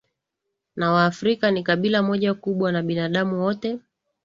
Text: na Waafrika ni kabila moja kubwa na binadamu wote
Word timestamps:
na 0.75 0.91
Waafrika 0.91 1.51
ni 1.51 1.63
kabila 1.63 2.03
moja 2.03 2.33
kubwa 2.33 2.71
na 2.71 2.81
binadamu 2.81 3.41
wote 3.41 3.79